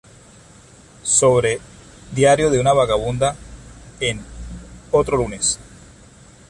Sobre 1.03 1.61
"Diario 2.11 2.49
de 2.49 2.59
una 2.59 2.73
vagabunda"", 2.73 3.35
en 3.99 4.19
"Otro 4.89 5.15
lunes. 5.15 5.59